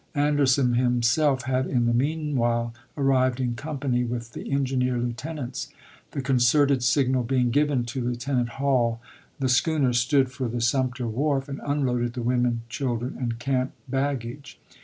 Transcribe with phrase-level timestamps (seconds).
[0.15, 5.67] Anderson himself had in the mean while arrived in company with the engineer lieu tenants;
[6.09, 8.99] the concerted signal being given to Lieutenant Hall,
[9.39, 14.59] the schooner stood for the Sumter wharf and unloaded the women, children, and camp baggage.